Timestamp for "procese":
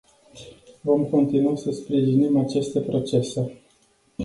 2.81-3.51